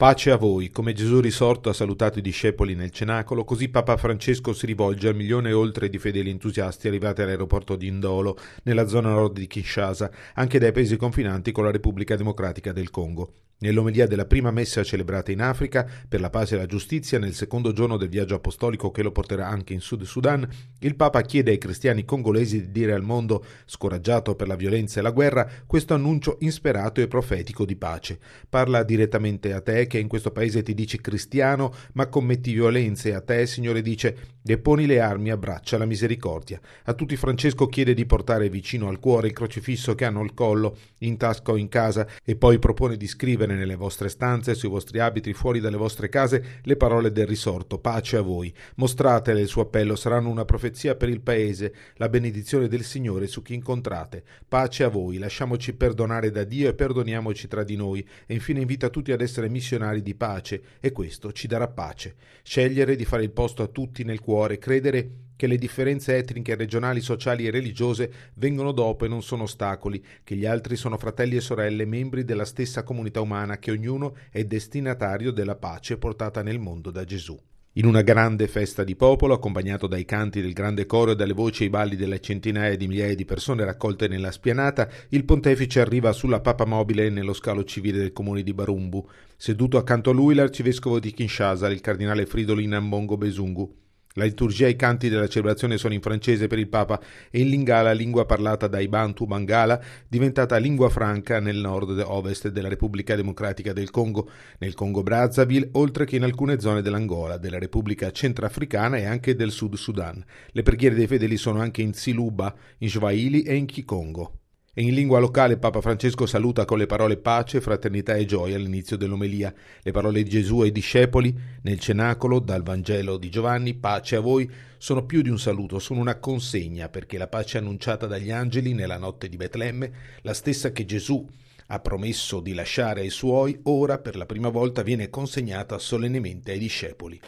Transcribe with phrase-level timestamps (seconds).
[0.00, 4.54] Pace a voi, come Gesù risorto ha salutato i discepoli nel cenacolo, così Papa Francesco
[4.54, 9.10] si rivolge al milione e oltre di fedeli entusiasti arrivati all'aeroporto di Indolo, nella zona
[9.10, 13.34] nord di Kinshasa, anche dai paesi confinanti con la Repubblica Democratica del Congo.
[13.62, 17.74] Nell'omelia della prima messa celebrata in Africa per la pace e la giustizia, nel secondo
[17.74, 20.48] giorno del viaggio apostolico che lo porterà anche in Sud Sudan,
[20.78, 25.02] il Papa chiede ai cristiani congolesi di dire al mondo, scoraggiato per la violenza e
[25.02, 28.18] la guerra, questo annuncio insperato e profetico di pace.
[28.48, 33.20] Parla direttamente a te che in questo paese ti dici cristiano, ma commetti violenze, a
[33.20, 36.60] te, Signore, dice deponi le armi, abbraccia la misericordia.
[36.84, 40.76] A tutti Francesco chiede di portare vicino al cuore il crocifisso che hanno al collo,
[40.98, 45.00] in tasca o in casa, e poi propone di scrivere nelle vostre stanze, sui vostri
[45.00, 48.54] abiti, fuori dalle vostre case, le parole del risorto, pace a voi.
[48.76, 53.42] Mostratele il suo appello, saranno una profezia per il paese, la benedizione del Signore su
[53.42, 54.22] chi incontrate.
[54.46, 58.06] Pace a voi, lasciamoci perdonare da Dio e perdoniamoci tra di noi.
[58.26, 62.14] E infine invita tutti ad essere missionari di pace, e questo ci darà pace.
[62.42, 67.00] Scegliere di fare il posto a tutti nel cuore, credere che le differenze etniche, regionali,
[67.00, 71.40] sociali e religiose vengono dopo e non sono ostacoli, che gli altri sono fratelli e
[71.40, 76.90] sorelle, membri della stessa comunità umana, che ognuno è destinatario della pace portata nel mondo
[76.90, 77.40] da Gesù.
[77.74, 81.62] In una grande festa di popolo, accompagnato dai canti del grande coro e dalle voci
[81.62, 86.10] e i balli delle centinaia di migliaia di persone raccolte nella spianata, il pontefice arriva
[86.10, 89.08] sulla papa mobile nello scalo civile del comune di Barumbu.
[89.36, 93.72] Seduto accanto a lui l'arcivescovo di Kinshasa, il cardinale Fridolin Ambongo Besungu.
[94.14, 97.48] La liturgia e i canti della celebrazione sono in francese per il Papa e in
[97.48, 103.14] lingala, lingua parlata dai Bantu Bangala, diventata lingua franca nel nord e ovest della Repubblica
[103.14, 108.96] Democratica del Congo, nel Congo Brazzaville, oltre che in alcune zone dell'Angola, della Repubblica Centrafricana
[108.96, 110.24] e anche del Sud Sudan.
[110.50, 114.38] Le preghiere dei fedeli sono anche in Siluba, in Swahili e in Kikongo.
[114.72, 118.96] E in lingua locale Papa Francesco saluta con le parole pace, fraternità e gioia all'inizio
[118.96, 124.20] dell'omelia, le parole di Gesù ai discepoli nel cenacolo dal Vangelo di Giovanni, pace a
[124.20, 128.72] voi, sono più di un saluto, sono una consegna perché la pace annunciata dagli angeli
[128.72, 131.28] nella notte di Betlemme, la stessa che Gesù
[131.66, 136.60] ha promesso di lasciare ai suoi, ora per la prima volta viene consegnata solennemente ai
[136.60, 137.20] discepoli.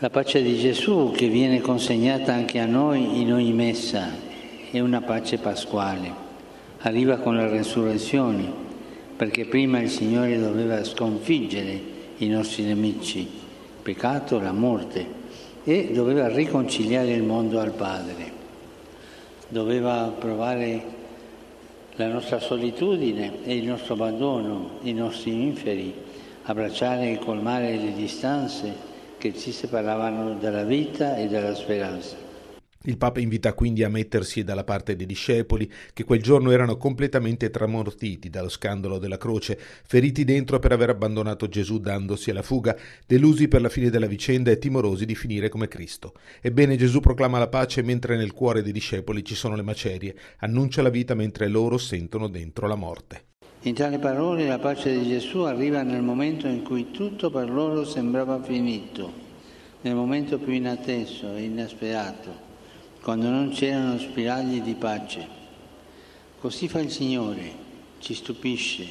[0.00, 4.10] La pace di Gesù che viene consegnata anche a noi in ogni messa
[4.72, 6.23] è una pace pasquale
[6.84, 8.50] arriva con la resurrezione,
[9.16, 11.80] perché prima il Signore doveva sconfiggere
[12.18, 13.26] i nostri nemici,
[13.82, 15.22] peccato, la morte,
[15.64, 18.42] e doveva riconciliare il mondo al Padre.
[19.48, 20.82] Doveva provare
[21.96, 25.94] la nostra solitudine e il nostro abbandono, i nostri inferi,
[26.42, 32.23] abbracciare e colmare le distanze che ci separavano dalla vita e dalla speranza.
[32.86, 37.48] Il Papa invita quindi a mettersi dalla parte dei discepoli che quel giorno erano completamente
[37.48, 43.48] tramortiti dallo scandalo della croce, feriti dentro per aver abbandonato Gesù dandosi alla fuga, delusi
[43.48, 46.12] per la fine della vicenda e timorosi di finire come Cristo.
[46.42, 50.82] Ebbene Gesù proclama la pace mentre nel cuore dei discepoli ci sono le macerie, annuncia
[50.82, 53.28] la vita mentre loro sentono dentro la morte.
[53.62, 57.86] In tale parole la pace di Gesù arriva nel momento in cui tutto per loro
[57.86, 59.10] sembrava finito,
[59.80, 62.43] nel momento più inatteso e inesperato
[63.04, 65.28] quando non c'erano spiragli di pace.
[66.40, 67.52] Così fa il Signore,
[67.98, 68.86] ci stupisce,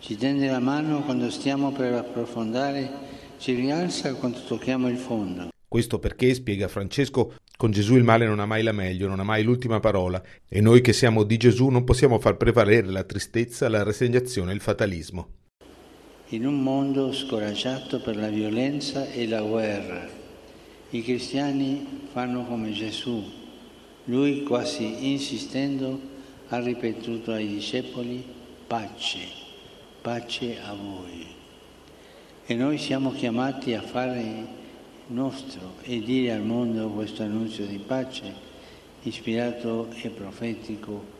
[0.00, 2.90] ci tende la mano quando stiamo per approfondare,
[3.38, 5.50] ci rialza quando tocchiamo il fondo.
[5.68, 9.24] Questo perché, spiega Francesco, con Gesù il male non ha mai la meglio, non ha
[9.24, 13.68] mai l'ultima parola, e noi che siamo di Gesù non possiamo far prevalere la tristezza,
[13.68, 15.28] la rassegnazione e il fatalismo.
[16.30, 20.08] In un mondo scoraggiato per la violenza e la guerra,
[20.90, 23.42] i cristiani fanno come Gesù,
[24.04, 25.98] lui, quasi insistendo,
[26.48, 28.22] ha ripetuto ai discepoli,
[28.66, 29.20] pace,
[30.02, 31.26] pace a voi.
[32.46, 34.62] E noi siamo chiamati a fare
[35.06, 38.32] nostro e dire al mondo questo annuncio di pace,
[39.02, 41.12] ispirato e profetico.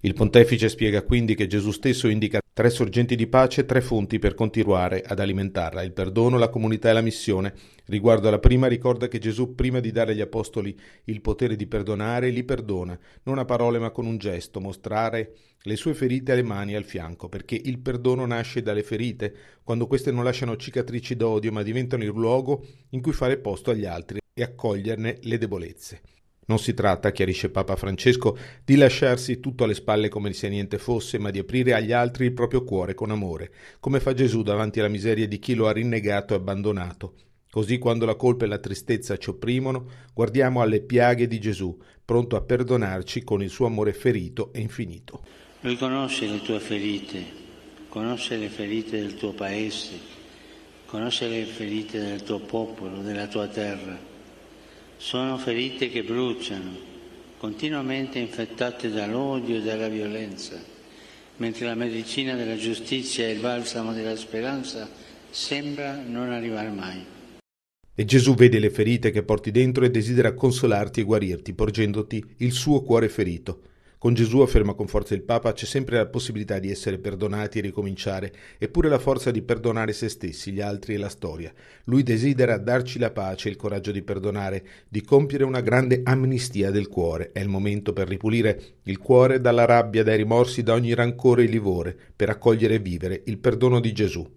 [0.00, 4.34] Il pontefice spiega quindi che Gesù stesso indica Tre sorgenti di pace, tre fonti per
[4.34, 7.54] continuare ad alimentarla, il perdono, la comunità e la missione.
[7.86, 12.28] Riguardo alla prima ricorda che Gesù, prima di dare agli apostoli il potere di perdonare,
[12.28, 15.32] li perdona, non a parole ma con un gesto, mostrare
[15.62, 19.34] le sue ferite alle mani e al fianco, perché il perdono nasce dalle ferite,
[19.64, 23.86] quando queste non lasciano cicatrici d'odio ma diventano il luogo in cui fare posto agli
[23.86, 26.02] altri e accoglierne le debolezze.
[26.44, 31.18] Non si tratta, chiarisce Papa Francesco, di lasciarsi tutto alle spalle come se niente fosse,
[31.18, 34.88] ma di aprire agli altri il proprio cuore con amore, come fa Gesù davanti alla
[34.88, 37.14] miseria di chi lo ha rinnegato e abbandonato.
[37.48, 42.34] Così quando la colpa e la tristezza ci opprimono, guardiamo alle piaghe di Gesù, pronto
[42.34, 45.22] a perdonarci con il suo amore ferito e infinito.
[45.60, 47.22] Lui conosce le tue ferite,
[47.88, 49.90] conosce le ferite del tuo paese,
[50.86, 54.10] conosce le ferite del tuo popolo, della tua terra.
[55.02, 56.78] Sono ferite che bruciano,
[57.36, 60.62] continuamente infettate dall'odio e dalla violenza,
[61.38, 64.88] mentre la medicina della giustizia e il balsamo della speranza
[65.28, 67.04] sembra non arrivare mai.
[67.92, 72.52] E Gesù vede le ferite che porti dentro e desidera consolarti e guarirti, porgendoti il
[72.52, 73.62] suo cuore ferito.
[74.02, 77.60] Con Gesù, afferma con forza il Papa, c'è sempre la possibilità di essere perdonati e
[77.60, 81.52] ricominciare, eppure la forza di perdonare se stessi, gli altri e la storia.
[81.84, 86.72] Lui desidera darci la pace e il coraggio di perdonare, di compiere una grande amnistia
[86.72, 87.30] del cuore.
[87.30, 91.46] È il momento per ripulire il cuore dalla rabbia, dai rimorsi, da ogni rancore e
[91.46, 94.28] livore, per accogliere e vivere il perdono di Gesù.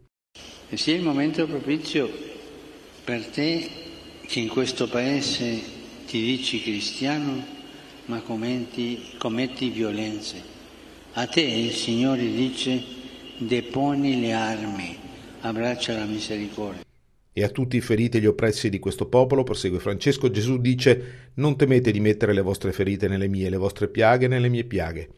[0.70, 2.08] E sia il momento propizio
[3.04, 3.68] per te
[4.28, 5.60] che in questo paese
[6.06, 7.56] ti dici cristiano
[8.06, 10.54] ma commetti, commetti violenze.
[11.13, 12.84] A te il Signore dice
[13.38, 14.98] deponi le armi,
[15.42, 16.84] abbraccia la misericordia.
[17.38, 21.31] E a tutti i feriti e gli oppressi di questo popolo, prosegue Francesco, Gesù dice
[21.36, 25.10] non temete di mettere le vostre ferite nelle mie, le vostre piaghe nelle mie piaghe.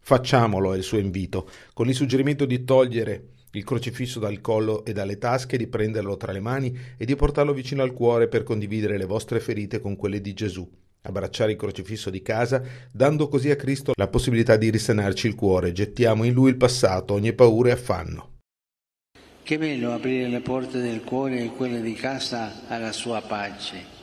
[0.00, 4.92] Facciamolo è il suo invito, con il suggerimento di togliere il crocifisso dal collo e
[4.92, 8.98] dalle tasche, di prenderlo tra le mani e di portarlo vicino al cuore per condividere
[8.98, 10.70] le vostre ferite con quelle di Gesù
[11.06, 15.72] abbracciare il crocifisso di casa, dando così a Cristo la possibilità di risanarci il cuore,
[15.72, 18.30] gettiamo in Lui il passato, ogni paura e affanno.
[19.42, 23.94] Che bello aprire le porte del cuore e quelle di casa alla sua pace.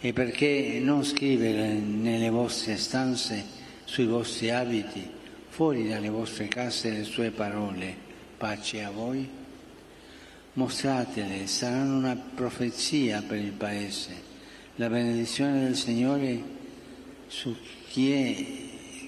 [0.00, 3.44] E perché non scrivere nelle vostre stanze,
[3.84, 5.06] sui vostri abiti,
[5.48, 7.94] fuori dalle vostre case le sue parole,
[8.38, 9.28] pace a voi?
[10.54, 14.29] Mostratele, saranno una profezia per il Paese
[14.80, 16.42] la benedizione del Signore
[17.26, 17.54] su
[17.90, 18.34] chi, è,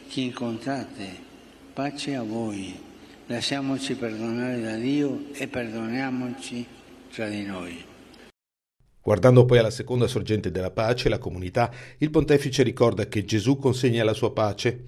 [0.06, 1.30] chi incontrate.
[1.72, 2.78] Pace a voi.
[3.24, 6.66] Lasciamoci perdonare da Dio e perdoniamoci
[7.10, 7.82] tra di noi.
[9.00, 14.04] Guardando poi alla seconda sorgente della pace, la comunità, il pontefice ricorda che Gesù consegna
[14.04, 14.84] la sua pace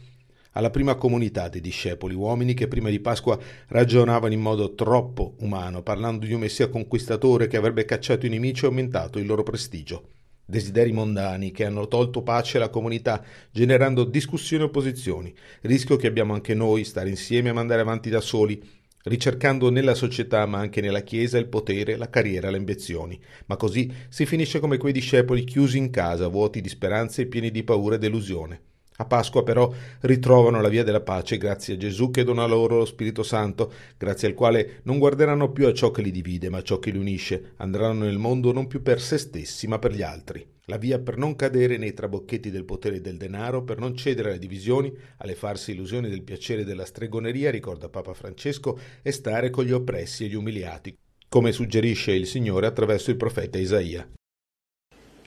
[0.50, 3.38] alla prima comunità dei discepoli, uomini che prima di Pasqua
[3.68, 8.64] ragionavano in modo troppo umano, parlando di un messia conquistatore che avrebbe cacciato i nemici
[8.64, 10.08] e aumentato il loro prestigio
[10.44, 15.34] desideri mondani che hanno tolto pace alla comunità, generando discussioni e opposizioni.
[15.62, 18.60] Rischio che abbiamo anche noi stare insieme a mandare avanti da soli,
[19.04, 23.20] ricercando nella società ma anche nella Chiesa il potere, la carriera, le ambizioni.
[23.46, 27.50] Ma così si finisce come quei discepoli chiusi in casa, vuoti di speranze e pieni
[27.50, 28.60] di paura e delusione.
[28.96, 32.84] A Pasqua però ritrovano la via della pace grazie a Gesù che dona loro lo
[32.84, 36.62] Spirito Santo, grazie al quale non guarderanno più a ciò che li divide, ma a
[36.62, 40.02] ciò che li unisce, andranno nel mondo non più per se stessi, ma per gli
[40.02, 40.46] altri.
[40.66, 44.30] La via per non cadere nei trabocchetti del potere e del denaro, per non cedere
[44.30, 49.50] alle divisioni, alle farse illusioni del piacere e della stregoneria, ricorda Papa Francesco, è stare
[49.50, 50.96] con gli oppressi e gli umiliati,
[51.28, 54.08] come suggerisce il Signore attraverso il profeta Isaia.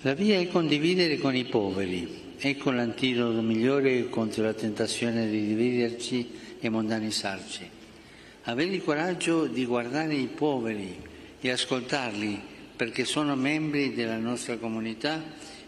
[0.01, 6.29] La via è condividere con i poveri, Ecco l'antidoto migliore contro la tentazione di dividerci
[6.59, 7.67] e mondanizzarci.
[8.43, 10.95] Avere il coraggio di guardare i poveri
[11.41, 12.39] e ascoltarli
[12.75, 15.19] perché sono membri della nostra comunità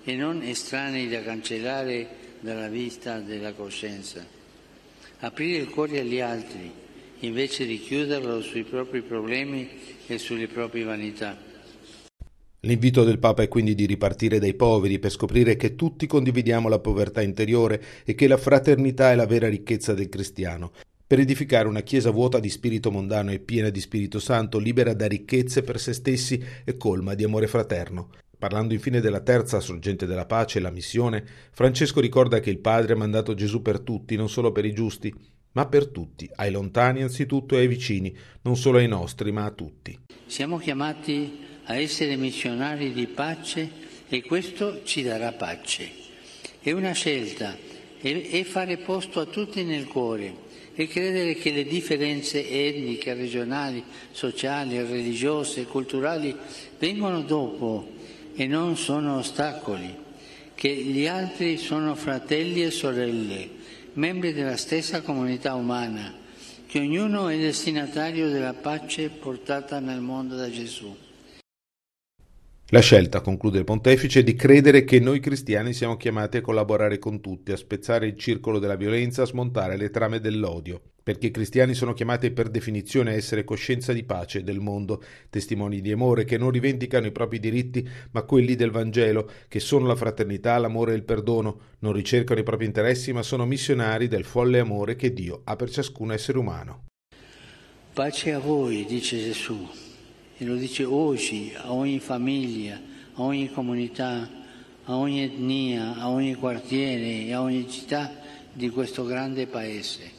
[0.03, 2.07] e non estranei da cancellare
[2.39, 4.23] dalla vista della coscienza.
[5.21, 6.71] Aprire il cuore agli altri
[7.21, 9.67] invece di chiuderlo sui propri problemi
[10.05, 11.49] e sulle proprie vanità.
[12.61, 16.79] L'invito del Papa è quindi di ripartire dai poveri per scoprire che tutti condividiamo la
[16.79, 20.74] povertà interiore e che la fraternità è la vera ricchezza del cristiano,
[21.07, 25.07] per edificare una Chiesa vuota di spirito mondano e piena di Spirito Santo, libera da
[25.07, 28.10] ricchezze per se stessi e colma di amore fraterno.
[28.38, 32.98] Parlando infine della terza sorgente della pace, la missione, Francesco ricorda che il Padre ha
[32.98, 35.12] mandato Gesù per tutti, non solo per i giusti,
[35.53, 39.51] ma per tutti, ai lontani anzitutto e ai vicini, non solo ai nostri, ma a
[39.51, 39.98] tutti.
[40.27, 43.69] Siamo chiamati a essere missionari di pace
[44.09, 45.89] e questo ci darà pace.
[46.59, 47.55] È una scelta,
[47.99, 54.81] è fare posto a tutti nel cuore e credere che le differenze etniche, regionali, sociali,
[54.81, 56.35] religiose, culturali
[56.79, 57.88] vengono dopo
[58.33, 59.95] e non sono ostacoli,
[60.55, 63.47] che gli altri sono fratelli e sorelle,
[63.93, 66.15] membri della stessa comunità umana,
[66.65, 71.07] che ognuno è destinatario della pace portata nel mondo da Gesù.
[72.71, 76.99] La scelta, conclude il pontefice, è di credere che noi cristiani siamo chiamati a collaborare
[76.99, 81.31] con tutti, a spezzare il circolo della violenza, a smontare le trame dell'odio, perché i
[81.31, 86.25] cristiani sono chiamati per definizione a essere coscienza di pace del mondo, testimoni di amore
[86.25, 90.91] che non rivendicano i propri diritti, ma quelli del Vangelo, che sono la fraternità, l'amore
[90.91, 95.11] e il perdono, non ricercano i propri interessi, ma sono missionari del folle amore che
[95.11, 96.85] Dio ha per ciascun essere umano.
[97.93, 99.88] Pace a voi, dice Gesù
[100.41, 102.79] e lo dice oggi a ogni famiglia,
[103.15, 104.29] a ogni comunità,
[104.86, 108.10] a ogni etnia, a ogni quartiere e a ogni città
[108.53, 110.10] di questo grande paese.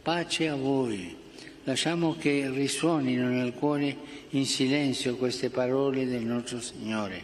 [0.00, 1.16] Pace a voi.
[1.64, 3.96] Lasciamo che risuonino nel cuore
[4.30, 7.20] in silenzio queste parole del nostro Signore.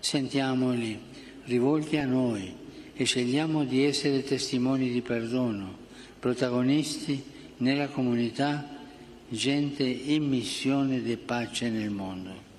[0.00, 0.98] Sentiamoli
[1.44, 2.52] rivolti a noi
[2.92, 5.76] e scegliamo di essere testimoni di perdono,
[6.18, 7.22] protagonisti
[7.58, 8.80] nella comunità
[9.32, 12.51] gente in missione di pace nel mondo.